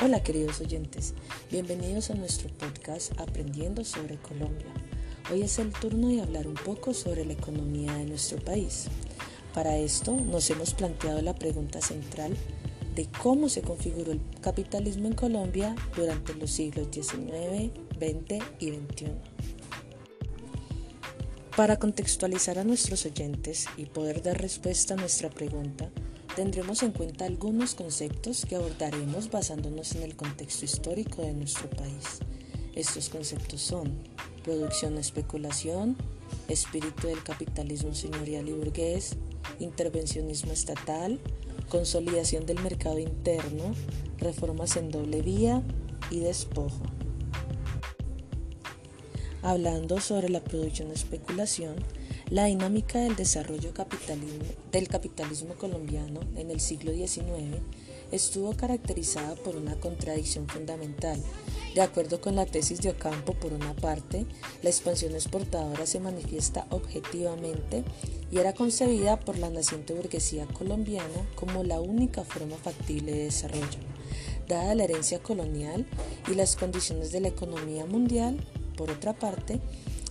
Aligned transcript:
Hola 0.00 0.22
queridos 0.22 0.60
oyentes, 0.60 1.12
bienvenidos 1.50 2.10
a 2.10 2.14
nuestro 2.14 2.48
podcast 2.50 3.18
Aprendiendo 3.18 3.84
sobre 3.84 4.16
Colombia. 4.16 4.72
Hoy 5.32 5.42
es 5.42 5.58
el 5.58 5.72
turno 5.72 6.06
de 6.06 6.22
hablar 6.22 6.46
un 6.46 6.54
poco 6.54 6.94
sobre 6.94 7.24
la 7.24 7.32
economía 7.32 7.92
de 7.94 8.04
nuestro 8.04 8.38
país. 8.38 8.86
Para 9.52 9.76
esto 9.76 10.14
nos 10.14 10.48
hemos 10.50 10.72
planteado 10.72 11.20
la 11.20 11.34
pregunta 11.34 11.80
central 11.80 12.36
de 12.94 13.08
cómo 13.20 13.48
se 13.48 13.62
configuró 13.62 14.12
el 14.12 14.20
capitalismo 14.40 15.08
en 15.08 15.14
Colombia 15.14 15.74
durante 15.96 16.32
los 16.34 16.52
siglos 16.52 16.86
XIX, 16.92 17.72
XX 17.98 18.44
y 18.60 18.68
XXI. 18.68 19.06
Para 21.56 21.76
contextualizar 21.76 22.60
a 22.60 22.64
nuestros 22.64 23.04
oyentes 23.04 23.66
y 23.76 23.86
poder 23.86 24.22
dar 24.22 24.40
respuesta 24.40 24.94
a 24.94 24.96
nuestra 24.96 25.28
pregunta, 25.28 25.90
tendremos 26.38 26.84
en 26.84 26.92
cuenta 26.92 27.24
algunos 27.24 27.74
conceptos 27.74 28.46
que 28.46 28.54
abordaremos 28.54 29.28
basándonos 29.28 29.96
en 29.96 30.04
el 30.04 30.14
contexto 30.14 30.64
histórico 30.64 31.22
de 31.22 31.32
nuestro 31.32 31.68
país. 31.68 32.20
Estos 32.76 33.08
conceptos 33.08 33.60
son 33.60 33.92
producción 34.44 34.98
especulación, 34.98 35.96
espíritu 36.46 37.08
del 37.08 37.24
capitalismo 37.24 37.92
señorial 37.92 38.48
y 38.48 38.52
burgués, 38.52 39.16
intervencionismo 39.58 40.52
estatal, 40.52 41.18
consolidación 41.68 42.46
del 42.46 42.60
mercado 42.60 43.00
interno, 43.00 43.74
reformas 44.18 44.76
en 44.76 44.92
doble 44.92 45.22
vía 45.22 45.60
y 46.08 46.20
despojo. 46.20 46.84
Hablando 49.42 50.00
sobre 50.00 50.28
la 50.28 50.44
producción 50.44 50.92
especulación, 50.92 51.74
la 52.30 52.44
dinámica 52.44 52.98
del 52.98 53.16
desarrollo 53.16 53.72
del 54.70 54.88
capitalismo 54.88 55.54
colombiano 55.54 56.20
en 56.36 56.50
el 56.50 56.60
siglo 56.60 56.92
XIX 56.92 57.62
estuvo 58.12 58.54
caracterizada 58.54 59.34
por 59.36 59.56
una 59.56 59.76
contradicción 59.80 60.46
fundamental. 60.46 61.22
De 61.74 61.80
acuerdo 61.80 62.20
con 62.20 62.36
la 62.36 62.44
tesis 62.44 62.80
de 62.80 62.90
Ocampo, 62.90 63.32
por 63.34 63.52
una 63.52 63.74
parte, 63.74 64.26
la 64.62 64.68
expansión 64.68 65.12
exportadora 65.12 65.86
se 65.86 66.00
manifiesta 66.00 66.66
objetivamente 66.70 67.84
y 68.30 68.38
era 68.38 68.52
concebida 68.52 69.18
por 69.20 69.38
la 69.38 69.48
naciente 69.48 69.94
burguesía 69.94 70.46
colombiana 70.46 71.26
como 71.34 71.64
la 71.64 71.80
única 71.80 72.24
forma 72.24 72.56
factible 72.56 73.12
de 73.12 73.24
desarrollo. 73.24 73.78
Dada 74.48 74.74
la 74.74 74.84
herencia 74.84 75.18
colonial 75.18 75.86
y 76.30 76.34
las 76.34 76.56
condiciones 76.56 77.10
de 77.10 77.20
la 77.20 77.28
economía 77.28 77.86
mundial, 77.86 78.38
por 78.76 78.90
otra 78.90 79.12
parte, 79.12 79.60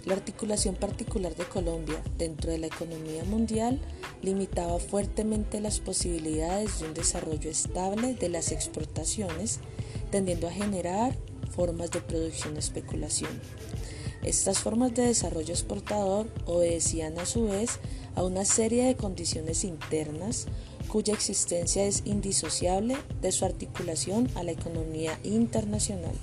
la 0.07 0.13
articulación 0.13 0.75
particular 0.75 1.35
de 1.35 1.43
Colombia 1.43 2.01
dentro 2.17 2.49
de 2.49 2.57
la 2.57 2.67
economía 2.67 3.25
mundial 3.25 3.77
limitaba 4.21 4.79
fuertemente 4.79 5.59
las 5.59 5.81
posibilidades 5.81 6.79
de 6.79 6.87
un 6.87 6.93
desarrollo 6.93 7.49
estable 7.49 8.13
de 8.13 8.29
las 8.29 8.53
exportaciones, 8.53 9.59
tendiendo 10.09 10.47
a 10.47 10.51
generar 10.51 11.13
formas 11.53 11.91
de 11.91 11.99
producción 11.99 12.55
especulación. 12.55 13.31
Estas 14.23 14.59
formas 14.59 14.95
de 14.95 15.07
desarrollo 15.07 15.53
exportador 15.53 16.27
obedecían 16.45 17.19
a 17.19 17.25
su 17.25 17.47
vez 17.47 17.79
a 18.15 18.23
una 18.23 18.45
serie 18.45 18.85
de 18.85 18.95
condiciones 18.95 19.65
internas 19.65 20.47
cuya 20.87 21.13
existencia 21.13 21.83
es 21.83 22.03
indisociable 22.05 22.95
de 23.21 23.33
su 23.33 23.43
articulación 23.43 24.29
a 24.35 24.43
la 24.43 24.51
economía 24.51 25.19
internacional. 25.23 26.15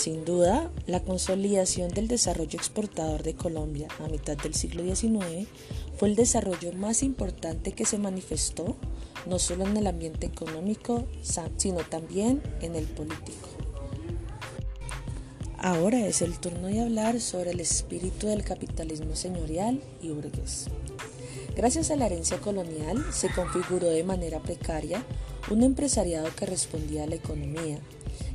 Sin 0.00 0.24
duda, 0.24 0.70
la 0.86 1.00
consolidación 1.00 1.90
del 1.90 2.08
desarrollo 2.08 2.58
exportador 2.58 3.22
de 3.22 3.34
Colombia 3.34 3.88
a 3.98 4.08
mitad 4.08 4.34
del 4.34 4.54
siglo 4.54 4.82
XIX 4.82 5.46
fue 5.98 6.08
el 6.08 6.16
desarrollo 6.16 6.72
más 6.72 7.02
importante 7.02 7.72
que 7.72 7.84
se 7.84 7.98
manifestó 7.98 8.76
no 9.26 9.38
solo 9.38 9.66
en 9.66 9.76
el 9.76 9.86
ambiente 9.86 10.24
económico, 10.24 11.04
sino 11.58 11.80
también 11.80 12.42
en 12.62 12.76
el 12.76 12.86
político. 12.86 13.50
Ahora 15.58 16.06
es 16.06 16.22
el 16.22 16.38
turno 16.38 16.68
de 16.68 16.80
hablar 16.80 17.20
sobre 17.20 17.50
el 17.50 17.60
espíritu 17.60 18.26
del 18.26 18.42
capitalismo 18.42 19.14
señorial 19.14 19.82
y 20.00 20.08
burgués. 20.08 20.68
Gracias 21.54 21.90
a 21.90 21.96
la 21.96 22.06
herencia 22.06 22.40
colonial 22.40 23.04
se 23.12 23.28
configuró 23.30 23.90
de 23.90 24.02
manera 24.02 24.40
precaria 24.40 25.04
un 25.50 25.62
empresariado 25.62 26.34
que 26.34 26.46
respondía 26.46 27.04
a 27.04 27.06
la 27.06 27.16
economía, 27.16 27.80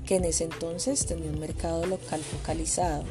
que 0.05 0.15
en 0.15 0.25
ese 0.25 0.45
entonces 0.45 1.05
tenía 1.05 1.31
un 1.31 1.39
mercado 1.39 1.85
local 1.85 2.21
focalizado. 2.21 3.03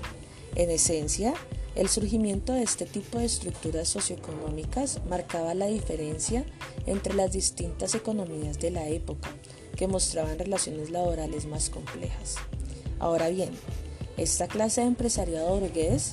En 0.54 0.70
esencia, 0.70 1.34
el 1.74 1.88
surgimiento 1.88 2.52
de 2.52 2.62
este 2.62 2.86
tipo 2.86 3.18
de 3.18 3.24
estructuras 3.24 3.88
socioeconómicas 3.88 5.00
marcaba 5.08 5.54
la 5.54 5.66
diferencia 5.66 6.44
entre 6.86 7.14
las 7.14 7.32
distintas 7.32 7.94
economías 7.96 8.60
de 8.60 8.70
la 8.70 8.88
época, 8.88 9.30
que 9.76 9.88
mostraban 9.88 10.38
relaciones 10.38 10.90
laborales 10.90 11.46
más 11.46 11.70
complejas. 11.70 12.36
Ahora 13.00 13.28
bien, 13.28 13.50
esta 14.16 14.46
clase 14.46 14.82
de 14.82 14.86
empresariado 14.86 15.58
burgués 15.58 16.12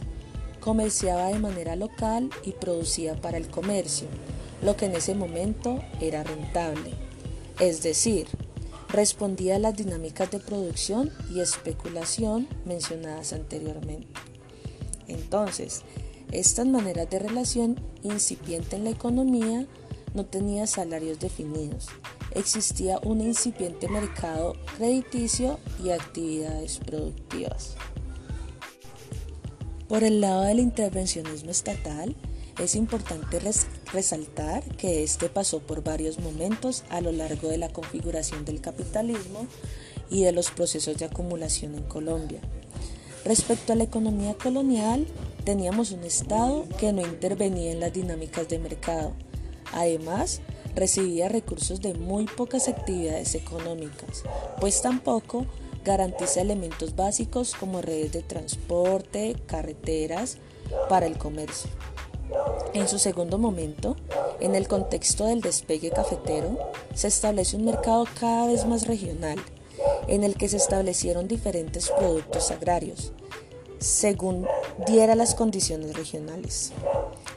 comerciaba 0.60 1.28
de 1.28 1.38
manera 1.38 1.76
local 1.76 2.32
y 2.44 2.54
producía 2.54 3.20
para 3.22 3.38
el 3.38 3.48
comercio, 3.48 4.08
lo 4.64 4.76
que 4.76 4.86
en 4.86 4.96
ese 4.96 5.14
momento 5.14 5.84
era 6.00 6.24
rentable. 6.24 6.92
Es 7.60 7.84
decir, 7.84 8.28
respondía 8.92 9.56
a 9.56 9.60
las 9.60 9.76
dinámicas 9.76 10.30
de 10.32 10.40
producción 10.40 11.12
y 11.34 11.40
especulación 11.40 12.48
mencionadas 12.66 13.34
anteriormente. 13.34 14.08
Entonces, 15.08 15.82
estas 16.32 16.66
maneras 16.66 17.10
de 17.10 17.20
relación 17.20 17.80
incipiente 18.04 18.76
en 18.76 18.86
la 18.86 18.92
economía 18.92 19.68
no 20.14 20.26
tenía 20.26 20.68
salarios 20.68 21.20
definidos. 21.20 21.88
Existía 22.34 23.00
un 23.04 23.22
incipiente 23.22 23.88
mercado 23.88 24.56
crediticio 24.78 25.60
y 25.84 25.90
actividades 25.90 26.80
productivas. 26.80 27.76
Por 29.88 30.04
el 30.04 30.22
lado 30.22 30.44
del 30.44 30.60
intervencionismo 30.60 31.52
estatal, 31.52 32.16
es 32.64 32.76
importante 32.76 33.40
resaltar 33.92 34.64
que 34.78 35.04
este 35.04 35.30
pasó 35.30 35.60
por 35.60 35.84
varios 35.84 36.20
momentos 36.20 36.84
a 36.90 37.02
lo 37.02 37.12
largo 37.12 37.50
de 37.50 37.58
la 37.58 37.70
configuración 37.70 38.46
del 38.46 38.62
capitalismo 38.62 39.48
y 40.12 40.24
de 40.24 40.32
los 40.32 40.52
procesos 40.52 40.98
de 40.98 41.06
acumulación 41.06 41.76
en 41.76 41.84
Colombia. 41.84 42.40
Respecto 43.26 43.74
a 43.74 43.76
la 43.76 43.84
economía 43.84 44.36
colonial, 44.36 45.08
teníamos 45.44 45.92
un 45.92 46.04
Estado 46.04 46.66
que 46.78 46.94
no 46.94 47.02
intervenía 47.02 47.72
en 47.72 47.80
las 47.80 47.94
dinámicas 47.94 48.48
de 48.48 48.60
mercado. 48.60 49.14
Además, 49.74 50.42
recibía 50.76 51.30
recursos 51.30 51.82
de 51.82 51.96
muy 51.96 52.26
pocas 52.26 52.68
actividades 52.68 53.34
económicas, 53.36 54.24
pues 54.60 54.82
tampoco 54.82 55.46
garantiza 55.84 56.42
elementos 56.42 56.96
básicos 56.96 57.56
como 57.56 57.82
redes 57.82 58.12
de 58.12 58.22
transporte, 58.22 59.36
carreteras 59.48 60.38
para 60.90 61.08
el 61.08 61.18
comercio. 61.18 61.70
En 62.74 62.88
su 62.88 63.00
segundo 63.00 63.38
momento, 63.38 63.96
en 64.40 64.56
el 64.56 64.68
contexto 64.68 65.26
del 65.26 65.42
despegue 65.42 65.92
cafetero, 65.92 66.58
se 66.96 67.08
establece 67.08 67.58
un 67.58 67.66
mercado 67.66 68.06
cada 68.20 68.48
vez 68.48 68.66
más 68.66 68.88
regional, 68.88 69.38
en 70.08 70.24
el 70.24 70.36
que 70.36 70.50
se 70.50 70.58
establecieron 70.58 71.28
diferentes 71.28 71.90
productos 71.90 72.52
agrarios, 72.52 73.12
según 73.80 74.48
diera 74.88 75.16
las 75.16 75.36
condiciones 75.36 75.96
regionales. 75.96 76.72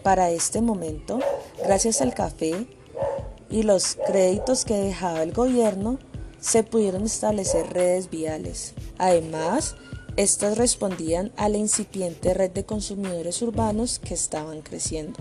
Para 0.03 0.31
este 0.31 0.60
momento, 0.60 1.19
gracias 1.62 2.00
al 2.00 2.15
café 2.15 2.66
y 3.50 3.62
los 3.62 3.97
créditos 4.06 4.65
que 4.65 4.75
dejaba 4.75 5.22
el 5.22 5.32
gobierno, 5.32 5.99
se 6.41 6.62
pudieron 6.62 7.05
establecer 7.05 7.72
redes 7.72 8.11
viales. 8.11 8.75
Además, 8.99 9.76
estas 10.17 10.57
respondían 10.57 11.33
a 11.37 11.49
la 11.49 11.59
incipiente 11.59 12.35
red 12.35 12.53
de 12.53 12.65
consumidores 12.65 13.43
urbanos 13.43 13.99
que 13.99 14.15
estaban 14.15 14.63
creciendo. 14.63 15.19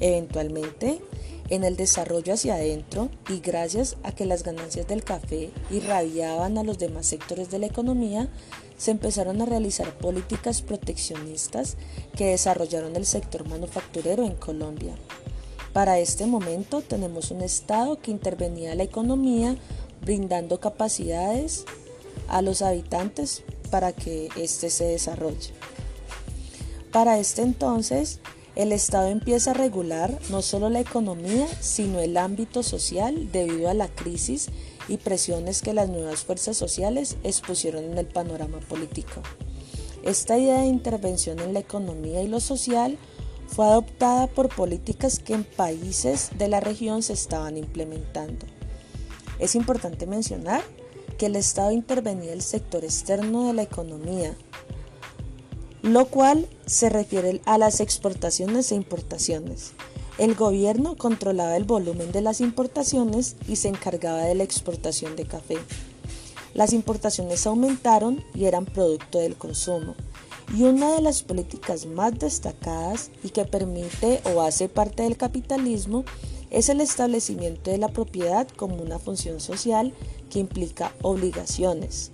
Eventualmente, 0.00 1.00
en 1.48 1.62
el 1.62 1.76
desarrollo 1.76 2.34
hacia 2.34 2.56
adentro 2.56 3.08
y 3.28 3.38
gracias 3.38 3.96
a 4.02 4.12
que 4.12 4.26
las 4.26 4.42
ganancias 4.42 4.88
del 4.88 5.04
café 5.04 5.50
irradiaban 5.70 6.58
a 6.58 6.64
los 6.64 6.78
demás 6.78 7.06
sectores 7.06 7.50
de 7.50 7.60
la 7.60 7.66
economía, 7.66 8.28
se 8.76 8.90
empezaron 8.90 9.40
a 9.42 9.46
realizar 9.46 9.96
políticas 9.98 10.60
proteccionistas 10.60 11.76
que 12.16 12.26
desarrollaron 12.26 12.96
el 12.96 13.06
sector 13.06 13.48
manufacturero 13.48 14.24
en 14.24 14.34
Colombia. 14.34 14.94
Para 15.72 16.00
este 16.00 16.26
momento 16.26 16.82
tenemos 16.82 17.30
un 17.30 17.42
Estado 17.42 18.00
que 18.00 18.10
intervenía 18.10 18.72
en 18.72 18.78
la 18.78 18.84
economía 18.84 19.56
brindando 20.02 20.58
capacidades 20.58 21.64
a 22.28 22.42
los 22.42 22.62
habitantes 22.62 23.42
para 23.68 23.92
que 23.92 24.28
éste 24.36 24.70
se 24.70 24.84
desarrolle. 24.84 25.52
Para 26.92 27.18
este 27.18 27.42
entonces, 27.42 28.20
el 28.56 28.72
Estado 28.72 29.08
empieza 29.08 29.52
a 29.52 29.54
regular 29.54 30.18
no 30.30 30.42
solo 30.42 30.68
la 30.68 30.80
economía, 30.80 31.46
sino 31.60 32.00
el 32.00 32.16
ámbito 32.16 32.64
social 32.64 33.30
debido 33.30 33.68
a 33.68 33.74
la 33.74 33.86
crisis 33.86 34.48
y 34.88 34.96
presiones 34.96 35.62
que 35.62 35.74
las 35.74 35.88
nuevas 35.88 36.24
fuerzas 36.24 36.56
sociales 36.56 37.16
expusieron 37.22 37.84
en 37.84 37.98
el 37.98 38.06
panorama 38.06 38.58
político. 38.60 39.22
Esta 40.02 40.38
idea 40.38 40.60
de 40.60 40.66
intervención 40.66 41.38
en 41.40 41.52
la 41.52 41.60
economía 41.60 42.22
y 42.22 42.28
lo 42.28 42.40
social 42.40 42.98
fue 43.46 43.66
adoptada 43.66 44.26
por 44.26 44.48
políticas 44.48 45.18
que 45.18 45.34
en 45.34 45.44
países 45.44 46.30
de 46.36 46.48
la 46.48 46.60
región 46.60 47.02
se 47.02 47.12
estaban 47.12 47.56
implementando. 47.56 48.46
Es 49.38 49.54
importante 49.54 50.06
mencionar 50.06 50.62
que 51.18 51.26
el 51.26 51.36
Estado 51.36 51.72
intervenía 51.72 52.32
el 52.32 52.42
sector 52.42 52.84
externo 52.84 53.48
de 53.48 53.52
la 53.52 53.62
economía, 53.62 54.34
lo 55.82 56.06
cual 56.06 56.46
se 56.64 56.88
refiere 56.88 57.42
a 57.44 57.58
las 57.58 57.80
exportaciones 57.80 58.72
e 58.72 58.76
importaciones. 58.76 59.72
El 60.16 60.34
gobierno 60.34 60.96
controlaba 60.96 61.56
el 61.56 61.64
volumen 61.64 62.12
de 62.12 62.22
las 62.22 62.40
importaciones 62.40 63.36
y 63.46 63.56
se 63.56 63.68
encargaba 63.68 64.22
de 64.22 64.34
la 64.34 64.44
exportación 64.44 65.16
de 65.16 65.26
café. 65.26 65.58
Las 66.54 66.72
importaciones 66.72 67.46
aumentaron 67.46 68.24
y 68.34 68.46
eran 68.46 68.64
producto 68.64 69.18
del 69.18 69.36
consumo. 69.36 69.94
Y 70.56 70.62
una 70.62 70.92
de 70.92 71.02
las 71.02 71.22
políticas 71.22 71.86
más 71.86 72.18
destacadas 72.18 73.10
y 73.22 73.28
que 73.30 73.44
permite 73.44 74.20
o 74.34 74.40
hace 74.40 74.68
parte 74.68 75.02
del 75.02 75.16
capitalismo 75.16 76.04
es 76.50 76.68
el 76.68 76.80
establecimiento 76.80 77.70
de 77.70 77.78
la 77.78 77.88
propiedad 77.88 78.48
como 78.56 78.76
una 78.76 78.98
función 78.98 79.40
social 79.40 79.92
que 80.28 80.38
implica 80.38 80.92
obligaciones 81.02 82.10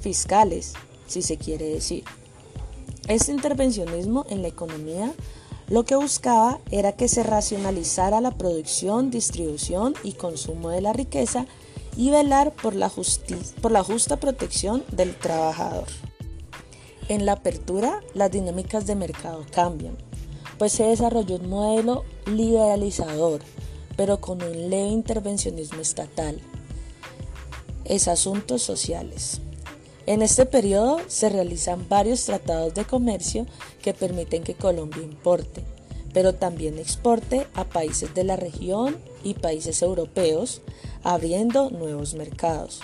fiscales, 0.00 0.74
si 1.06 1.22
se 1.22 1.36
quiere 1.36 1.66
decir. 1.66 2.04
Este 3.08 3.32
intervencionismo 3.32 4.26
en 4.28 4.42
la 4.42 4.48
economía 4.48 5.12
lo 5.68 5.84
que 5.84 5.96
buscaba 5.96 6.60
era 6.70 6.92
que 6.92 7.08
se 7.08 7.24
racionalizara 7.24 8.20
la 8.20 8.30
producción, 8.30 9.10
distribución 9.10 9.94
y 10.04 10.12
consumo 10.12 10.70
de 10.70 10.80
la 10.80 10.92
riqueza 10.92 11.46
y 11.96 12.10
velar 12.10 12.52
por 12.54 12.76
la, 12.76 12.88
justa 12.88 14.16
protección 14.18 14.84
del 14.92 15.16
trabajador. 15.16 15.88
En 17.08 17.26
la 17.26 17.32
apertura, 17.32 18.00
las 18.14 18.30
dinámicas 18.30 18.86
de 18.86 18.94
mercado 18.94 19.44
cambian, 19.50 19.96
pues 20.56 20.72
se 20.72 20.84
desarrolló 20.84 21.36
un 21.36 21.48
modelo 21.48 22.04
liberalizador, 22.26 23.40
pero 23.96 24.20
con 24.20 24.42
un 24.42 24.70
leve 24.70 24.88
intervencionismo 24.88 25.80
estatal. 25.80 26.40
Es 27.88 28.08
asuntos 28.08 28.62
sociales. 28.62 29.40
En 30.06 30.22
este 30.22 30.44
periodo 30.44 31.00
se 31.06 31.28
realizan 31.28 31.88
varios 31.88 32.24
tratados 32.24 32.74
de 32.74 32.84
comercio 32.84 33.46
que 33.80 33.94
permiten 33.94 34.42
que 34.42 34.54
Colombia 34.54 35.02
importe, 35.02 35.62
pero 36.12 36.34
también 36.34 36.78
exporte 36.78 37.46
a 37.54 37.64
países 37.64 38.12
de 38.12 38.24
la 38.24 38.36
región 38.36 38.96
y 39.22 39.34
países 39.34 39.82
europeos, 39.82 40.62
abriendo 41.04 41.70
nuevos 41.70 42.14
mercados 42.14 42.80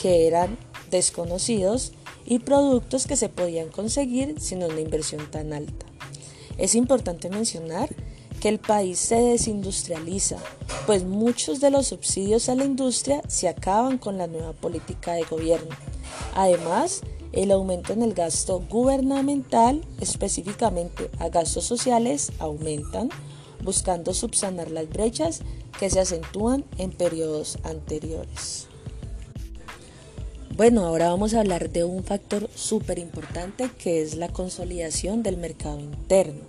que 0.00 0.26
eran 0.26 0.56
desconocidos 0.90 1.92
y 2.24 2.38
productos 2.38 3.06
que 3.06 3.16
se 3.16 3.28
podían 3.28 3.68
conseguir 3.68 4.40
sin 4.40 4.62
una 4.62 4.80
inversión 4.80 5.30
tan 5.30 5.52
alta. 5.52 5.86
Es 6.56 6.74
importante 6.74 7.28
mencionar 7.28 7.88
que 8.40 8.48
el 8.48 8.58
país 8.58 8.98
se 8.98 9.16
desindustrializa, 9.16 10.36
pues 10.86 11.04
muchos 11.04 11.60
de 11.60 11.70
los 11.70 11.88
subsidios 11.88 12.48
a 12.48 12.54
la 12.54 12.64
industria 12.64 13.22
se 13.28 13.48
acaban 13.48 13.98
con 13.98 14.18
la 14.18 14.26
nueva 14.26 14.52
política 14.52 15.12
de 15.12 15.24
gobierno 15.24 15.76
Además, 16.34 17.02
el 17.32 17.50
aumento 17.50 17.92
en 17.92 18.02
el 18.02 18.14
gasto 18.14 18.62
gubernamental, 18.68 19.84
específicamente 20.00 21.10
a 21.18 21.28
gastos 21.28 21.64
sociales, 21.64 22.32
aumentan, 22.38 23.10
buscando 23.62 24.14
subsanar 24.14 24.70
las 24.70 24.88
brechas 24.88 25.40
que 25.78 25.90
se 25.90 26.00
acentúan 26.00 26.64
en 26.78 26.90
periodos 26.90 27.58
anteriores. 27.64 28.66
Bueno, 30.56 30.86
ahora 30.86 31.10
vamos 31.10 31.34
a 31.34 31.40
hablar 31.40 31.70
de 31.70 31.84
un 31.84 32.02
factor 32.02 32.50
súper 32.54 32.98
importante 32.98 33.70
que 33.78 34.02
es 34.02 34.16
la 34.16 34.28
consolidación 34.28 35.22
del 35.22 35.36
mercado 35.36 35.78
interno. 35.78 36.40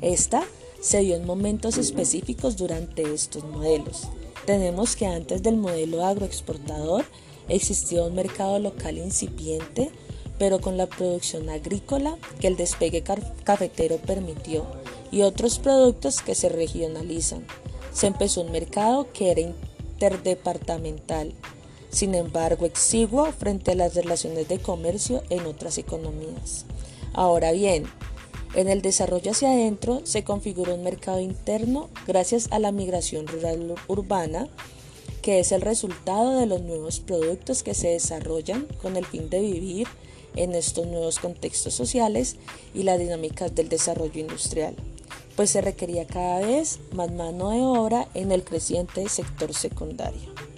Esta 0.00 0.44
se 0.82 0.98
dio 0.98 1.16
en 1.16 1.24
momentos 1.24 1.78
específicos 1.78 2.58
durante 2.58 3.14
estos 3.14 3.44
modelos. 3.44 4.02
Tenemos 4.44 4.96
que 4.96 5.06
antes 5.06 5.42
del 5.42 5.56
modelo 5.56 6.04
agroexportador 6.04 7.06
Existía 7.48 8.02
un 8.02 8.14
mercado 8.14 8.58
local 8.58 8.98
incipiente, 8.98 9.90
pero 10.38 10.60
con 10.60 10.76
la 10.76 10.86
producción 10.86 11.48
agrícola 11.50 12.16
que 12.40 12.46
el 12.46 12.56
despegue 12.56 13.02
cafetero 13.02 13.98
permitió 13.98 14.64
y 15.10 15.22
otros 15.22 15.58
productos 15.58 16.22
que 16.22 16.34
se 16.34 16.48
regionalizan. 16.48 17.44
Se 17.92 18.06
empezó 18.06 18.40
un 18.40 18.52
mercado 18.52 19.12
que 19.12 19.30
era 19.30 19.40
interdepartamental, 19.40 21.34
sin 21.90 22.14
embargo 22.14 22.64
exiguo 22.64 23.30
frente 23.32 23.72
a 23.72 23.76
las 23.76 23.94
relaciones 23.94 24.48
de 24.48 24.58
comercio 24.58 25.22
en 25.28 25.44
otras 25.46 25.76
economías. 25.78 26.64
Ahora 27.12 27.52
bien, 27.52 27.84
en 28.54 28.68
el 28.68 28.82
desarrollo 28.82 29.30
hacia 29.30 29.50
adentro 29.52 30.02
se 30.04 30.24
configuró 30.24 30.74
un 30.74 30.84
mercado 30.84 31.20
interno 31.20 31.88
gracias 32.06 32.48
a 32.50 32.58
la 32.58 32.72
migración 32.72 33.26
rural 33.26 33.74
urbana 33.88 34.48
que 35.22 35.38
es 35.38 35.52
el 35.52 35.60
resultado 35.60 36.38
de 36.38 36.46
los 36.46 36.62
nuevos 36.62 37.00
productos 37.00 37.62
que 37.62 37.74
se 37.74 37.88
desarrollan 37.88 38.66
con 38.82 38.96
el 38.96 39.06
fin 39.06 39.30
de 39.30 39.40
vivir 39.40 39.86
en 40.34 40.54
estos 40.54 40.86
nuevos 40.86 41.18
contextos 41.18 41.74
sociales 41.74 42.36
y 42.74 42.82
las 42.82 42.98
dinámicas 42.98 43.54
del 43.54 43.68
desarrollo 43.68 44.20
industrial, 44.20 44.74
pues 45.36 45.50
se 45.50 45.60
requería 45.60 46.06
cada 46.06 46.40
vez 46.40 46.80
más 46.92 47.12
mano 47.12 47.50
de 47.50 47.60
obra 47.60 48.08
en 48.14 48.32
el 48.32 48.42
creciente 48.44 49.08
sector 49.08 49.54
secundario. 49.54 50.51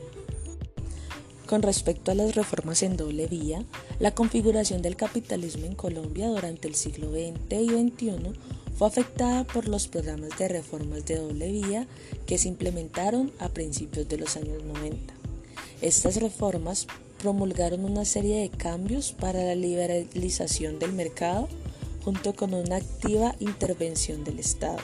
Con 1.47 1.61
respecto 1.61 2.11
a 2.11 2.15
las 2.15 2.35
reformas 2.35 2.83
en 2.83 2.97
doble 2.97 3.27
vía, 3.27 3.63
la 3.99 4.15
configuración 4.15 4.81
del 4.81 4.97
capitalismo 4.97 5.67
en 5.67 5.75
Colombia 5.75 6.29
durante 6.29 6.69
el 6.69 6.75
siglo 6.75 7.11
XX 7.11 7.61
y 7.61 7.69
XXI 7.69 8.33
fue 8.77 8.89
afectada 8.89 9.45
por 9.45 9.69
los 9.69 9.87
programas 9.87 10.31
de 10.39 10.49
reformas 10.49 11.05
de 11.05 11.17
doble 11.17 11.53
vía 11.53 11.87
que 12.27 12.39
se 12.39 12.49
implementaron 12.49 13.31
a 13.39 13.51
principios 13.51 14.09
de 14.09 14.19
los 14.19 14.37
años 14.37 14.65
90. 14.65 15.13
Estas 15.83 16.17
reformas 16.17 16.87
promulgaron 17.19 17.85
una 17.85 18.07
serie 18.07 18.41
de 18.41 18.49
cambios 18.49 19.13
para 19.13 19.45
la 19.45 19.55
liberalización 19.55 20.79
del 20.79 20.93
mercado 20.93 21.49
junto 22.05 22.35
con 22.35 22.55
una 22.55 22.77
activa 22.77 23.35
intervención 23.39 24.25
del 24.25 24.39
Estado, 24.39 24.79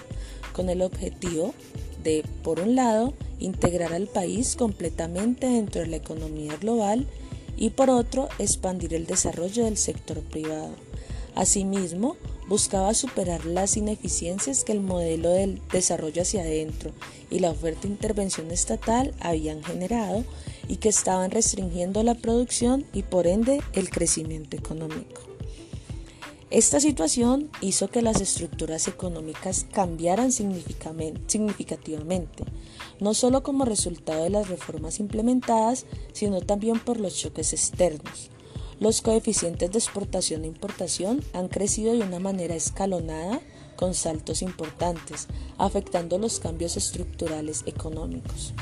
con 0.53 0.69
el 0.69 0.83
objetivo 0.83 1.55
de, 2.03 2.25
por 2.43 2.61
un 2.61 2.75
lado, 2.75 3.15
integrar 3.39 3.93
al 3.93 4.07
país 4.07 4.57
completamente 4.57 5.47
dentro 5.47 5.81
de 5.83 5.89
la 5.89 5.97
economía 5.97 6.57
global 6.57 7.07
y 7.57 7.71
por 7.71 7.91
otro, 7.91 8.29
expandir 8.39 8.95
el 8.95 9.07
desarrollo 9.07 9.65
del 9.65 9.77
sector 9.77 10.21
privado. 10.21 10.71
Asimismo, 11.35 12.17
buscaba 12.49 12.95
superar 12.95 13.45
las 13.45 13.77
ineficiencias 13.77 14.65
que 14.65 14.73
el 14.73 14.81
modelo 14.81 15.31
del 15.31 15.61
desarrollo 15.71 16.23
hacia 16.23 16.43
adentro 16.43 16.91
y 17.31 17.39
la 17.39 17.51
oferta 17.51 17.83
de 17.83 17.89
intervención 17.89 18.51
estatal 18.51 19.15
habían 19.21 19.63
generado 19.63 20.25
y 20.69 20.77
que 20.77 20.89
estaban 20.89 21.31
restringiendo 21.31 22.03
la 22.03 22.15
producción 22.15 22.85
y 22.93 23.03
por 23.03 23.27
ende 23.27 23.61
el 23.75 23.91
crecimiento 23.91 24.57
económico. 24.57 25.30
Esta 26.51 26.81
situación 26.81 27.51
hizo 27.61 27.89
que 27.89 28.03
las 28.03 28.21
estructuras 28.21 28.89
económicas 28.89 29.67
cambiaran 29.73 30.33
significativamente, 30.33 32.45
no 32.99 33.15
solo 33.15 33.43
como 33.43 33.65
resultado 33.65 34.25
de 34.25 34.31
las 34.31 34.49
reformas 34.49 34.99
implementadas, 34.99 35.87
sino 36.13 36.41
también 36.41 36.81
por 36.81 36.99
los 36.99 37.17
choques 37.17 37.53
externos 37.53 38.31
los 38.81 39.03
coeficientes 39.03 39.71
de 39.71 39.79
exportación 39.79 40.45
e 40.45 40.47
importación 40.47 41.23
han 41.35 41.49
crecido 41.49 41.93
de 41.93 42.01
una 42.01 42.19
manera 42.19 42.55
escalonada 42.55 43.39
con 43.77 43.93
saltos 43.93 44.41
importantes, 44.41 45.29
afectando 45.59 46.17
los 46.17 46.41
cambios 46.41 46.79
estructurales 46.79 47.63
económicos. 47.67 48.55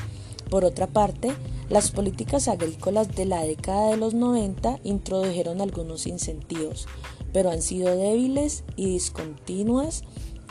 Por 0.49 0.65
otra 0.65 0.87
parte, 0.87 1.31
las 1.69 1.91
políticas 1.91 2.49
agrícolas 2.49 3.15
de 3.15 3.25
la 3.25 3.43
década 3.43 3.91
de 3.91 3.97
los 3.97 4.13
90 4.13 4.79
introdujeron 4.83 5.61
algunos 5.61 6.05
incentivos, 6.05 6.87
pero 7.33 7.51
han 7.51 7.61
sido 7.61 7.95
débiles 7.95 8.63
y 8.75 8.91
discontinuas 8.91 10.03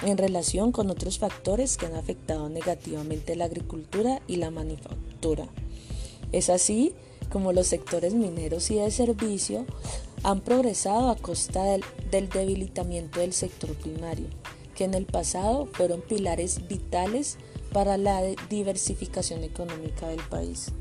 en 0.03 0.17
relación 0.17 0.73
con 0.73 0.91
otros 0.91 1.19
factores 1.19 1.77
que 1.77 1.87
han 1.87 1.95
afectado 1.95 2.49
negativamente 2.49 3.37
la 3.37 3.47
agricultura 3.47 4.21
y 4.27 4.37
la 4.37 4.51
manufactura. 4.51 5.49
Es 6.33 6.51
así 6.51 6.95
como 7.29 7.53
los 7.53 7.67
sectores 7.67 8.15
mineros 8.15 8.71
y 8.71 8.77
de 8.77 8.91
servicio, 8.91 9.67
han 10.23 10.41
progresado 10.41 11.11
a 11.11 11.17
costa 11.17 11.63
del, 11.65 12.29
debilitamiento 12.29 13.21
del 13.21 13.33
sector 13.33 13.75
primario, 13.75 14.27
que 14.75 14.85
en 14.85 14.95
el 14.95 15.07
pasado 15.07 15.67
fueron 15.67 16.01
pilares 16.01 16.67
vitales 16.69 17.37
para 17.73 17.99
la 17.99 18.23
diversificación 18.49 19.45
económica 19.45 20.09
del 20.09 20.23
país. 20.23 20.73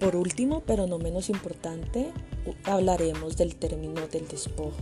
Por 0.00 0.16
último, 0.16 0.62
pero 0.66 0.86
no 0.86 0.98
menos 0.98 1.28
importante, 1.28 2.10
hablaremos 2.64 3.36
del 3.36 3.56
término 3.56 4.06
del 4.08 4.28
despojo. 4.28 4.76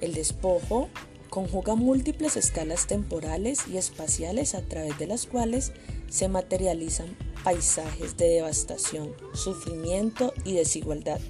El 0.00 0.14
despojo 0.14 0.88
conjuga 1.30 1.74
múltiples 1.74 2.36
escalas 2.36 2.86
temporales 2.86 3.66
y 3.66 3.76
espaciales 3.76 4.54
a 4.54 4.62
través 4.62 4.98
de 4.98 5.06
las 5.06 5.26
cuales 5.26 5.72
se 6.08 6.28
materializan 6.28 7.16
paisajes 7.42 8.16
de 8.16 8.28
devastación, 8.28 9.12
sufrimiento 9.32 10.32
y 10.44 10.52
desigualdad, 10.52 11.20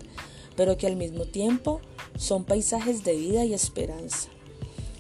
pero 0.57 0.77
que 0.77 0.87
al 0.87 0.97
mismo 0.97 1.25
tiempo 1.25 1.81
son 2.19 2.45
paisajes 2.45 3.03
de 3.03 3.17
vida 3.17 3.45
y 3.45 3.55
esperanza. 3.55 4.29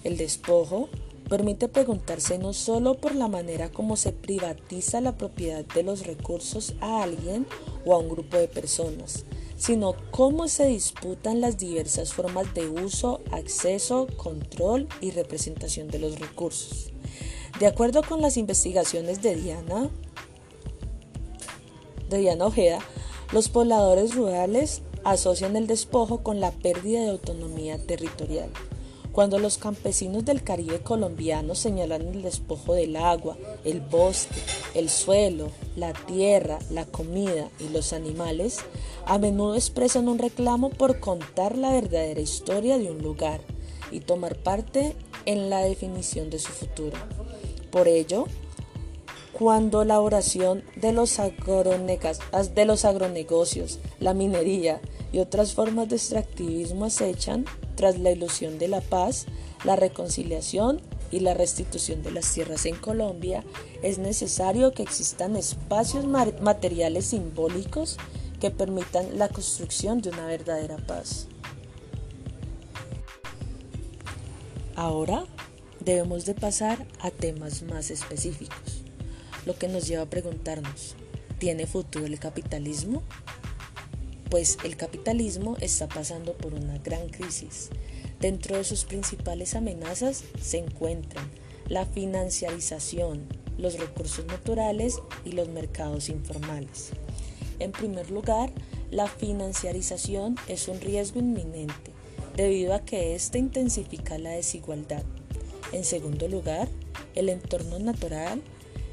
El 0.04 0.16
despojo 0.16 0.88
permite 1.28 1.68
preguntarse 1.68 2.38
no 2.38 2.52
solo 2.52 2.94
por 2.94 3.14
la 3.14 3.28
manera 3.28 3.70
como 3.70 3.96
se 3.96 4.12
privatiza 4.12 5.00
la 5.00 5.16
propiedad 5.16 5.64
de 5.64 5.82
los 5.82 6.06
recursos 6.06 6.74
a 6.80 7.02
alguien 7.02 7.46
o 7.84 7.94
a 7.94 7.98
un 7.98 8.08
grupo 8.08 8.36
de 8.36 8.48
personas, 8.48 9.24
sino 9.64 9.94
cómo 10.10 10.46
se 10.48 10.66
disputan 10.66 11.40
las 11.40 11.56
diversas 11.56 12.12
formas 12.12 12.52
de 12.52 12.68
uso, 12.68 13.22
acceso, 13.32 14.06
control 14.18 14.86
y 15.00 15.10
representación 15.10 15.88
de 15.88 15.98
los 15.98 16.20
recursos. 16.20 16.92
De 17.58 17.66
acuerdo 17.66 18.02
con 18.02 18.20
las 18.20 18.36
investigaciones 18.36 19.22
de 19.22 19.36
Diana, 19.36 19.88
de 22.10 22.18
Diana 22.18 22.44
Ojeda, 22.44 22.80
los 23.32 23.48
pobladores 23.48 24.14
rurales 24.14 24.82
asocian 25.02 25.56
el 25.56 25.66
despojo 25.66 26.22
con 26.22 26.40
la 26.40 26.50
pérdida 26.50 27.00
de 27.00 27.08
autonomía 27.08 27.78
territorial. 27.78 28.50
Cuando 29.14 29.38
los 29.38 29.58
campesinos 29.58 30.24
del 30.24 30.42
Caribe 30.42 30.80
colombiano 30.80 31.54
señalan 31.54 32.02
el 32.02 32.22
despojo 32.22 32.74
del 32.74 32.96
agua, 32.96 33.36
el 33.62 33.80
bosque, 33.80 34.34
el 34.74 34.90
suelo, 34.90 35.52
la 35.76 35.92
tierra, 35.92 36.58
la 36.68 36.84
comida 36.84 37.48
y 37.60 37.68
los 37.68 37.92
animales, 37.92 38.58
a 39.06 39.18
menudo 39.18 39.54
expresan 39.54 40.08
un 40.08 40.18
reclamo 40.18 40.68
por 40.68 40.98
contar 40.98 41.56
la 41.56 41.70
verdadera 41.70 42.20
historia 42.20 42.76
de 42.76 42.90
un 42.90 43.02
lugar 43.02 43.40
y 43.92 44.00
tomar 44.00 44.34
parte 44.34 44.96
en 45.26 45.48
la 45.48 45.60
definición 45.60 46.28
de 46.28 46.40
su 46.40 46.50
futuro. 46.50 46.98
Por 47.70 47.86
ello, 47.86 48.26
cuando 49.38 49.84
la 49.84 50.00
oración 50.00 50.62
de 50.76 50.92
los, 50.92 51.18
de 52.54 52.64
los 52.64 52.84
agronegocios, 52.84 53.80
la 54.00 54.14
minería 54.14 54.80
y 55.12 55.18
otras 55.18 55.54
formas 55.54 55.88
de 55.88 55.96
extractivismo 55.96 56.84
acechan, 56.84 57.44
tras 57.74 57.98
la 57.98 58.12
ilusión 58.12 58.58
de 58.58 58.68
la 58.68 58.80
paz, 58.80 59.26
la 59.64 59.76
reconciliación 59.76 60.80
y 61.10 61.20
la 61.20 61.34
restitución 61.34 62.02
de 62.02 62.12
las 62.12 62.32
tierras 62.32 62.64
en 62.66 62.76
Colombia, 62.76 63.44
es 63.82 63.98
necesario 63.98 64.72
que 64.72 64.82
existan 64.82 65.36
espacios 65.36 66.06
materiales 66.06 67.06
simbólicos 67.06 67.98
que 68.40 68.50
permitan 68.50 69.18
la 69.18 69.28
construcción 69.28 70.00
de 70.00 70.10
una 70.10 70.26
verdadera 70.26 70.76
paz. 70.76 71.26
Ahora 74.76 75.24
debemos 75.80 76.24
de 76.24 76.34
pasar 76.34 76.84
a 77.00 77.10
temas 77.10 77.62
más 77.62 77.90
específicos, 77.90 78.73
lo 79.46 79.56
que 79.56 79.68
nos 79.68 79.86
lleva 79.86 80.02
a 80.02 80.10
preguntarnos, 80.10 80.94
¿tiene 81.38 81.66
futuro 81.66 82.06
el 82.06 82.18
capitalismo? 82.18 83.02
pues 84.34 84.58
el 84.64 84.76
capitalismo 84.76 85.56
está 85.60 85.88
pasando 85.88 86.32
por 86.32 86.54
una 86.54 86.78
gran 86.78 87.08
crisis. 87.08 87.70
Dentro 88.18 88.56
de 88.56 88.64
sus 88.64 88.84
principales 88.84 89.54
amenazas 89.54 90.24
se 90.42 90.58
encuentran 90.58 91.30
la 91.68 91.86
financiarización, 91.86 93.28
los 93.58 93.78
recursos 93.78 94.26
naturales 94.26 94.98
y 95.24 95.30
los 95.30 95.48
mercados 95.50 96.08
informales. 96.08 96.90
En 97.60 97.70
primer 97.70 98.10
lugar, 98.10 98.50
la 98.90 99.06
financiarización 99.06 100.34
es 100.48 100.66
un 100.66 100.80
riesgo 100.80 101.20
inminente 101.20 101.92
debido 102.36 102.74
a 102.74 102.80
que 102.80 103.14
ésta 103.14 103.38
intensifica 103.38 104.18
la 104.18 104.30
desigualdad. 104.30 105.04
En 105.70 105.84
segundo 105.84 106.26
lugar, 106.26 106.68
el 107.14 107.28
entorno 107.28 107.78
natural 107.78 108.42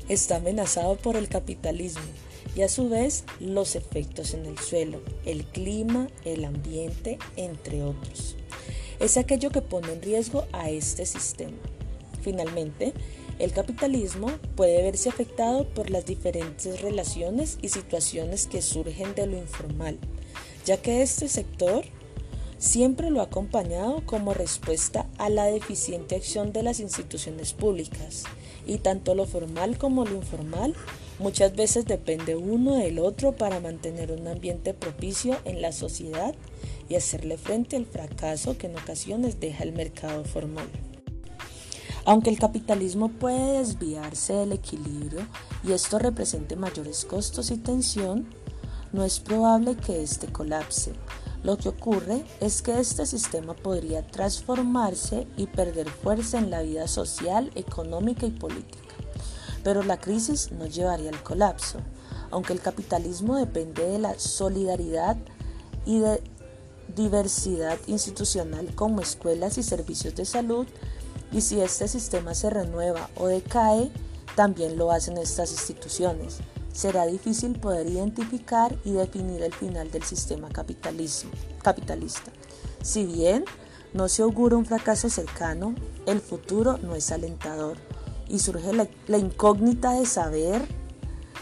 está 0.10 0.38
amenazado 0.38 0.96
por 0.96 1.16
el 1.16 1.30
capitalismo 1.30 2.02
y 2.56 2.64
a 2.64 2.70
su 2.70 2.90
vez 2.90 3.24
los 3.40 3.76
efectos 3.76 4.34
en 4.34 4.46
el 4.46 4.58
suelo, 4.60 5.02
el 5.26 5.46
clima, 5.46 6.08
el 6.26 6.46
ambiente, 6.46 7.18
entre 7.36 7.84
otros. 7.84 8.36
Es 9.00 9.18
aquello 9.18 9.50
que 9.50 9.62
pone 9.62 9.94
en 9.94 10.02
riesgo 10.02 10.46
a 10.52 10.70
este 10.70 11.06
sistema. 11.06 11.58
Finalmente, 12.22 12.94
el 13.40 13.52
capitalismo 13.54 14.28
puede 14.56 14.84
verse 14.84 15.10
afectado 15.10 15.68
por 15.70 15.90
las 15.90 16.06
diferentes 16.06 16.82
relaciones 16.82 17.58
y 17.62 17.70
situaciones 17.70 18.46
que 18.46 18.62
surgen 18.62 19.16
de 19.16 19.26
lo 19.26 19.38
informal, 19.38 19.98
ya 20.66 20.78
que 20.78 21.02
este 21.02 21.28
sector 21.28 21.84
siempre 22.60 23.10
lo 23.10 23.22
ha 23.22 23.26
acompañado 23.26 24.06
como 24.06 24.36
respuesta 24.36 25.08
a 25.18 25.30
la 25.30 25.46
deficiente 25.46 26.16
acción 26.16 26.54
de 26.54 26.62
las 26.62 26.80
instituciones 26.80 27.54
públicas, 27.54 28.26
y 28.72 28.78
tanto 28.78 29.16
lo 29.16 29.26
formal 29.26 29.78
como 29.78 30.06
lo 30.06 30.16
informal 30.16 30.76
Muchas 31.22 31.56
veces 31.56 31.86
depende 31.86 32.36
uno 32.36 32.78
del 32.78 32.98
otro 32.98 33.34
para 33.34 33.60
mantener 33.60 34.12
un 34.12 34.28
ambiente 34.28 34.74
propicio 34.74 35.38
en 35.46 35.62
la 35.62 35.72
sociedad 35.72 36.34
y 36.90 36.96
hacerle 36.96 37.38
frente 37.38 37.76
al 37.76 37.86
fracaso 37.86 38.58
que 38.58 38.66
en 38.66 38.76
ocasiones 38.76 39.40
deja 39.40 39.64
el 39.64 39.72
mercado 39.72 40.24
formal. 40.24 40.68
Aunque 42.06 42.32
el 42.32 42.40
capitalismo 42.40 43.10
puede 43.10 43.60
desviarse 43.60 44.34
del 44.34 44.54
equilibrio 44.54 45.28
y 45.64 45.74
esto 45.74 46.00
represente 46.00 46.56
mayores 46.56 47.06
costos 47.06 47.52
y 47.52 47.58
tensión, 47.58 48.28
no 48.92 49.04
es 49.04 49.20
probable 49.20 49.76
que 49.76 50.02
éste 50.02 50.26
colapse. 50.26 50.94
Lo 51.44 51.58
que 51.58 51.70
ocurre 51.70 52.24
es 52.40 52.62
que 52.62 52.80
este 52.80 53.06
sistema 53.06 53.56
podría 53.56 54.06
transformarse 54.06 55.28
y 55.38 55.48
perder 55.48 55.90
fuerza 55.90 56.38
en 56.38 56.52
la 56.52 56.62
vida 56.62 56.88
social, 56.88 57.52
económica 57.56 58.26
y 58.26 58.32
política 58.32 58.82
pero 59.64 59.84
la 59.84 60.00
crisis 60.00 60.52
no 60.52 60.66
llevaría 60.66 61.10
al 61.10 61.24
colapso. 61.24 61.80
Aunque 62.30 62.54
el 62.54 62.62
capitalismo 62.62 63.36
depende 63.36 63.86
de 63.86 64.00
la 64.00 64.18
solidaridad 64.18 65.18
y 65.86 66.00
de 66.00 66.22
diversidad 66.96 67.78
institucional 67.88 68.74
como 68.76 69.02
escuelas 69.02 69.58
y 69.58 69.64
servicios 69.64 70.16
de 70.16 70.26
salud, 70.26 70.66
y 71.32 71.42
si 71.42 71.62
este 71.62 71.88
sistema 71.88 72.34
se 72.34 72.50
renueva 72.50 73.10
o 73.16 73.28
decae, 73.28 73.92
también 74.36 74.78
lo 74.78 74.92
hacen 74.92 75.18
estas 75.18 75.52
instituciones. 75.52 76.40
Será 76.74 77.06
difícil 77.06 77.60
poder 77.60 77.88
identificar 77.88 78.78
y 78.86 78.92
definir 78.92 79.42
el 79.44 79.54
final 79.54 79.92
del 79.92 80.04
sistema 80.04 80.50
capitalismo, 80.50 81.32
capitalista. 81.62 82.32
Si 82.82 83.06
bien 83.06 83.46
no 83.94 84.08
se 84.08 84.24
augura 84.24 84.56
un 84.56 84.66
fracaso 84.66 85.10
cercano, 85.10 85.76
el 86.06 86.22
futuro 86.22 86.78
no 86.78 86.96
es 86.96 87.12
alentador 87.12 87.78
y 88.30 88.40
surge 88.40 88.72
la, 88.74 89.18
incógnita 89.18 89.92
de 89.94 90.06
saber 90.06 90.66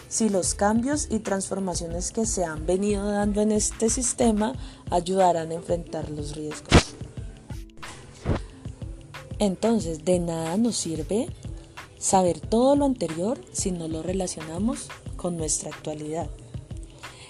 si 0.08 0.30
los 0.30 0.56
cambios 0.56 1.08
y 1.12 1.20
transformaciones 1.20 2.12
que 2.12 2.26
se 2.26 2.44
han 2.44 2.66
venido 2.66 3.10
dando 3.12 3.42
en 3.42 3.52
este 3.52 3.92
sistema 3.92 4.54
ayudarán 4.90 5.52
a 5.52 5.56
enfrentar 5.56 6.10
los 6.10 6.36
riesgos. 6.36 6.96
Entonces, 9.38 10.04
de 10.04 10.20
nada 10.20 10.58
nos 10.58 10.76
sirve 10.76 11.28
saber 12.00 12.40
todo 12.40 12.76
lo 12.76 12.86
anterior 12.86 13.40
si 13.54 13.72
no 13.72 13.88
lo 13.88 14.02
relacionamos 14.02 14.90
con 15.20 15.38
nuestra 15.38 15.70
actualidad. 15.70 16.30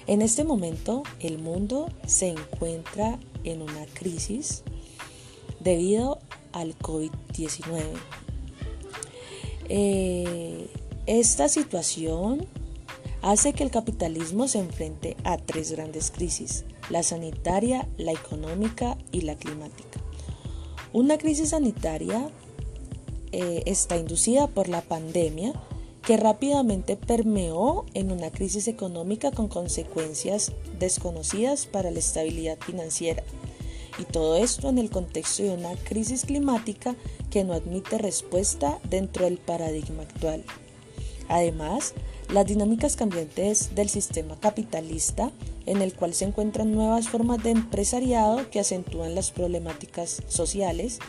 En 0.07 0.21
este 0.21 0.43
momento, 0.43 1.03
el 1.19 1.39
mundo 1.39 1.89
se 2.05 2.29
encuentra 2.29 3.19
en 3.43 3.61
una 3.61 3.85
crisis 3.93 4.63
debido 5.59 6.19
al 6.51 6.77
COVID-19 6.77 7.81
eh, 9.69 10.67
esta 11.05 11.47
situación 11.47 12.47
hace 13.21 13.53
que 13.53 13.63
el 13.63 13.69
capitalismo 13.69 14.47
se 14.47 14.59
enfrente 14.59 15.15
a 15.23 15.37
tres 15.37 15.71
grandes 15.71 16.09
crisis, 16.09 16.65
la 16.89 17.03
sanitaria, 17.03 17.87
la 17.97 18.11
económica 18.11 18.97
y 19.11 19.21
la 19.21 19.35
climática. 19.35 19.99
Una 20.91 21.19
crisis 21.19 21.49
sanitaria 21.49 22.29
eh, 23.31 23.61
está 23.67 23.97
inducida 23.97 24.47
por 24.47 24.69
la 24.69 24.81
pandemia 24.81 25.53
que 26.03 26.17
rápidamente 26.17 26.95
permeó 26.95 27.85
en 27.93 28.11
una 28.11 28.31
crisis 28.31 28.67
económica 28.67 29.31
con 29.31 29.47
consecuencias 29.47 30.51
desconocidas 30.79 31.65
para 31.65 31.91
la 31.91 31.99
estabilidad 31.99 32.57
financiera. 32.59 33.23
Y 33.99 34.05
todo 34.05 34.37
esto 34.37 34.69
en 34.69 34.77
el 34.77 34.89
contexto 34.89 35.43
de 35.43 35.51
una 35.51 35.75
crisis 35.75 36.25
climática 36.25 36.95
que 37.29 37.43
no 37.43 37.53
admite 37.53 37.97
respuesta 37.97 38.79
dentro 38.89 39.25
del 39.25 39.37
paradigma 39.37 40.03
actual. 40.03 40.43
Además, 41.27 41.93
las 42.33 42.45
dinámicas 42.45 42.95
cambiantes 42.95 43.75
del 43.75 43.89
sistema 43.89 44.39
capitalista, 44.39 45.31
en 45.65 45.81
el 45.81 45.93
cual 45.93 46.13
se 46.13 46.25
encuentran 46.25 46.71
nuevas 46.71 47.09
formas 47.09 47.43
de 47.43 47.51
empresariado 47.51 48.49
que 48.49 48.59
acentúan 48.59 49.15
las 49.15 49.31
problemáticas 49.31 50.23
sociales, 50.27 50.99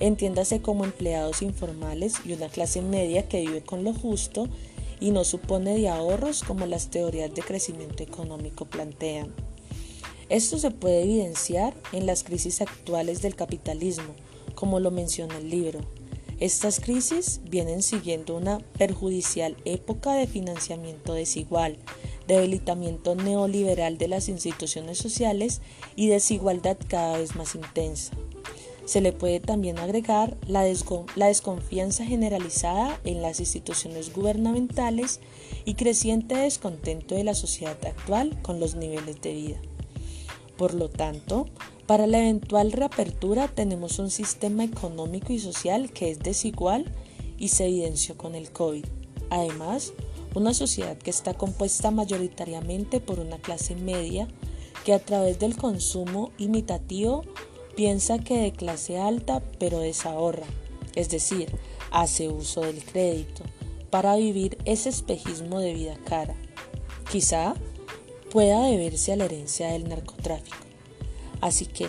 entiéndase 0.00 0.60
como 0.60 0.84
empleados 0.84 1.42
informales 1.42 2.14
y 2.24 2.32
una 2.32 2.48
clase 2.48 2.82
media 2.82 3.28
que 3.28 3.40
vive 3.42 3.60
con 3.60 3.84
lo 3.84 3.92
justo 3.92 4.48
y 4.98 5.12
no 5.12 5.24
supone 5.24 5.74
de 5.74 5.88
ahorros 5.88 6.42
como 6.42 6.66
las 6.66 6.88
teorías 6.88 7.34
de 7.34 7.42
crecimiento 7.42 8.02
económico 8.02 8.64
plantean. 8.64 9.32
Esto 10.28 10.58
se 10.58 10.70
puede 10.70 11.02
evidenciar 11.02 11.74
en 11.92 12.06
las 12.06 12.22
crisis 12.22 12.60
actuales 12.60 13.20
del 13.20 13.34
capitalismo, 13.34 14.14
como 14.54 14.78
lo 14.78 14.90
menciona 14.90 15.36
el 15.38 15.50
libro. 15.50 15.80
Estas 16.38 16.80
crisis 16.80 17.40
vienen 17.50 17.82
siguiendo 17.82 18.36
una 18.36 18.60
perjudicial 18.78 19.56
época 19.64 20.14
de 20.14 20.26
financiamiento 20.26 21.12
desigual, 21.12 21.76
debilitamiento 22.26 23.14
neoliberal 23.14 23.98
de 23.98 24.08
las 24.08 24.28
instituciones 24.28 24.98
sociales 24.98 25.60
y 25.96 26.08
desigualdad 26.08 26.78
cada 26.88 27.18
vez 27.18 27.34
más 27.34 27.54
intensa. 27.54 28.12
Se 28.90 29.00
le 29.00 29.12
puede 29.12 29.38
también 29.38 29.78
agregar 29.78 30.36
la, 30.48 30.64
desconfianza 30.64 32.04
generalizada 32.04 32.98
en 33.04 33.22
las 33.22 33.38
instituciones 33.38 34.12
gubernamentales 34.12 35.20
y 35.64 35.74
creciente 35.74 36.34
descontento 36.34 37.14
de 37.14 37.22
la 37.22 37.36
sociedad 37.36 37.78
actual 37.86 38.36
con 38.42 38.58
los 38.58 38.74
niveles 38.74 39.20
de 39.20 39.32
vida. 39.32 39.60
Por 40.56 40.74
lo 40.74 40.88
tanto, 40.88 41.46
para 41.86 42.08
la 42.08 42.18
eventual 42.18 42.72
reapertura 42.72 43.46
tenemos 43.46 44.00
un 44.00 44.10
sistema 44.10 44.64
económico 44.64 45.32
y 45.32 45.38
social 45.38 45.92
que 45.92 46.10
es 46.10 46.18
desigual 46.18 46.92
y 47.38 47.46
se 47.46 47.66
evidenció 47.66 48.16
con 48.16 48.34
el 48.34 48.50
COVID. 48.50 48.86
Además, 49.30 49.92
una 50.34 50.52
sociedad 50.52 50.98
que 50.98 51.10
está 51.10 51.34
compuesta 51.34 51.92
mayoritariamente 51.92 52.98
por 52.98 53.20
una 53.20 53.38
clase 53.38 53.76
media 53.76 54.26
que 54.84 54.94
a 54.94 54.98
través 54.98 55.38
del 55.38 55.56
consumo 55.56 56.32
imitativo 56.38 57.22
piensa 57.76 58.18
que 58.18 58.38
de 58.38 58.52
clase 58.52 58.98
alta 58.98 59.42
pero 59.58 59.78
desahorra, 59.78 60.46
es 60.94 61.08
decir, 61.08 61.50
hace 61.90 62.28
uso 62.28 62.62
del 62.62 62.82
crédito 62.84 63.42
para 63.90 64.16
vivir 64.16 64.58
ese 64.64 64.88
espejismo 64.88 65.60
de 65.60 65.74
vida 65.74 65.96
cara. 66.04 66.34
Quizá 67.10 67.54
pueda 68.30 68.66
deberse 68.66 69.12
a 69.12 69.16
la 69.16 69.24
herencia 69.24 69.68
del 69.72 69.88
narcotráfico. 69.88 70.56
Así 71.40 71.66
que, 71.66 71.88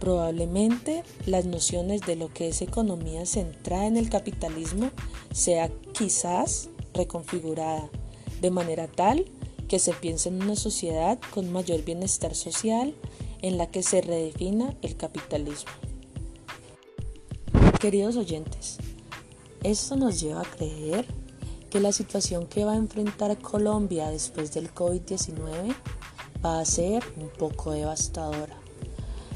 probablemente 0.00 1.04
las 1.24 1.46
nociones 1.46 2.02
de 2.02 2.16
lo 2.16 2.32
que 2.32 2.48
es 2.48 2.62
economía 2.62 3.24
centrada 3.24 3.86
en 3.86 3.96
el 3.96 4.10
capitalismo 4.10 4.90
sea 5.32 5.70
quizás 5.92 6.68
reconfigurada 6.92 7.88
de 8.40 8.50
manera 8.50 8.88
tal 8.88 9.24
que 9.68 9.78
se 9.78 9.92
piense 9.92 10.28
en 10.28 10.42
una 10.42 10.56
sociedad 10.56 11.18
con 11.32 11.50
mayor 11.50 11.82
bienestar 11.84 12.34
social 12.34 12.94
en 13.46 13.58
la 13.58 13.68
que 13.68 13.84
se 13.84 14.00
redefina 14.00 14.74
el 14.82 14.96
capitalismo. 14.96 15.70
Queridos 17.80 18.16
oyentes, 18.16 18.78
esto 19.62 19.94
nos 19.94 20.20
lleva 20.20 20.40
a 20.40 20.50
creer 20.50 21.06
que 21.70 21.78
la 21.78 21.92
situación 21.92 22.48
que 22.48 22.64
va 22.64 22.72
a 22.72 22.76
enfrentar 22.76 23.38
Colombia 23.38 24.10
después 24.10 24.52
del 24.52 24.74
COVID-19 24.74 25.76
va 26.44 26.58
a 26.58 26.64
ser 26.64 27.04
un 27.16 27.28
poco 27.28 27.70
devastadora. 27.70 28.56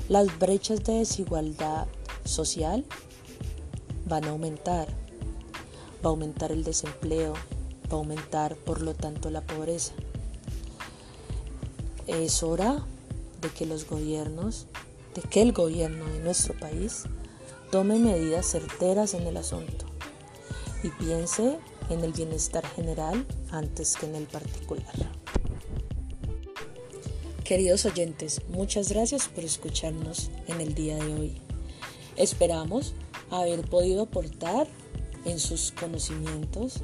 Las 0.09 0.39
brechas 0.41 0.83
de 0.83 0.95
desigualdad 0.95 1.87
social 2.25 2.85
van 4.07 4.25
a 4.25 4.31
aumentar. 4.31 4.89
Va 6.05 6.09
a 6.09 6.13
aumentar 6.13 6.51
el 6.51 6.65
desempleo, 6.65 7.35
va 7.35 7.93
a 7.93 7.95
aumentar 7.95 8.57
por 8.57 8.83
lo 8.83 8.95
tanto 8.95 9.31
la 9.31 9.43
pobreza. 9.43 9.93
Es 12.09 12.43
hora 12.43 12.85
de 13.41 13.49
que 13.49 13.67
los 13.67 13.89
gobiernos, 13.89 14.67
de 15.15 15.23
que 15.23 15.43
el 15.43 15.53
gobierno 15.53 16.05
de 16.07 16.21
nuestro 16.21 16.55
país 16.59 17.05
tome 17.71 17.99
medidas 17.99 18.47
certeras 18.47 19.15
en 19.15 19.27
el 19.27 19.37
asunto 19.37 19.87
y 20.83 20.89
piense 20.91 21.59
en 21.89 22.05
el 22.05 22.13
bienestar 22.13 22.67
general 22.67 23.27
antes 23.51 23.97
que 23.97 24.07
en 24.07 24.15
el 24.15 24.27
particular. 24.27 24.95
Queridos 27.45 27.85
oyentes, 27.85 28.43
muchas 28.49 28.91
gracias 28.91 29.29
por 29.29 29.45
escucharnos 29.45 30.31
en 30.47 30.61
el 30.61 30.75
día 30.75 30.97
de 30.97 31.15
hoy. 31.15 31.37
Esperamos 32.17 32.95
haber 33.31 33.69
podido 33.69 34.03
aportar 34.03 34.69
en 35.25 35.39
sus 35.39 35.73
conocimientos 35.73 36.75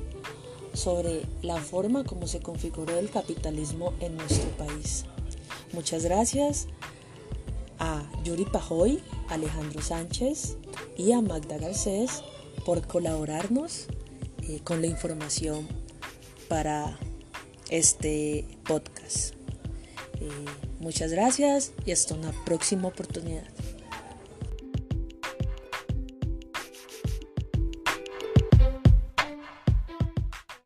sobre 0.74 1.22
la 1.42 1.56
forma 1.56 2.04
como 2.04 2.26
se 2.26 2.40
configuró 2.40 2.98
el 2.98 3.10
capitalismo 3.10 3.94
en 4.00 4.16
nuestro 4.16 4.48
país. 4.56 5.04
Muchas 5.76 6.04
gracias 6.04 6.68
a 7.78 8.02
Yuri 8.24 8.46
Pajoy, 8.46 9.02
Alejandro 9.28 9.82
Sánchez 9.82 10.56
y 10.96 11.12
a 11.12 11.20
Magda 11.20 11.58
Garcés 11.58 12.22
por 12.64 12.86
colaborarnos 12.86 13.84
eh, 14.48 14.60
con 14.64 14.80
la 14.80 14.86
información 14.86 15.68
para 16.48 16.98
este 17.68 18.46
podcast. 18.66 19.34
Eh, 20.18 20.30
muchas 20.80 21.12
gracias 21.12 21.72
y 21.84 21.92
hasta 21.92 22.14
una 22.14 22.32
próxima 22.46 22.88
oportunidad. 22.88 23.55